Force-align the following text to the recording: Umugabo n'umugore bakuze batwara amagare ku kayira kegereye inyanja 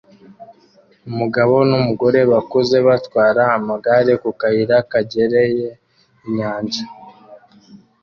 Umugabo 1.09 1.55
n'umugore 1.69 2.19
bakuze 2.31 2.75
batwara 2.87 3.43
amagare 3.57 4.13
ku 4.21 4.29
kayira 4.39 4.77
kegereye 4.89 5.67
inyanja 6.25 6.83